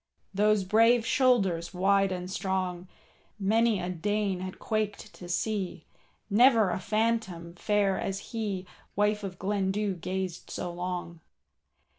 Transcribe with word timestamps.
Those 0.33 0.63
brave 0.63 1.05
shoulders 1.05 1.75
wide 1.75 2.11
and 2.11 2.27
strong, 2.27 2.87
Many 3.37 3.79
a 3.79 3.87
Dane 3.87 4.39
had 4.39 4.57
quaked 4.57 5.13
to 5.13 5.29
see, 5.29 5.85
Never 6.27 6.71
a 6.71 6.79
phantom 6.79 7.53
fair 7.53 7.99
as 7.99 8.31
he,— 8.33 8.65
Wife 8.95 9.23
of 9.23 9.37
Glendu 9.37 9.93
gazed 9.93 10.49
so 10.49 10.73
long. 10.73 11.19